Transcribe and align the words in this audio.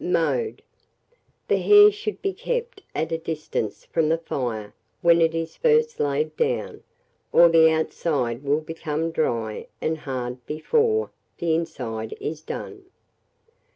[Illustration: 0.00 0.26
ROAST 0.26 0.34
HARE.] 0.34 0.44
Mode. 0.46 0.62
The 1.46 1.56
hare 1.58 1.92
should 1.92 2.20
be 2.20 2.32
kept 2.32 2.82
at 2.96 3.12
a 3.12 3.18
distance 3.18 3.84
from 3.84 4.08
the 4.08 4.18
fire 4.18 4.74
when 5.02 5.20
it 5.20 5.36
is 5.36 5.54
first 5.56 6.00
laid 6.00 6.36
down, 6.36 6.82
or 7.30 7.48
the 7.48 7.70
outside 7.70 8.42
will 8.42 8.60
become 8.60 9.12
dry 9.12 9.68
and 9.80 9.98
hard 9.98 10.44
before 10.46 11.12
the 11.38 11.54
inside 11.54 12.16
is 12.18 12.42
done. 12.42 12.86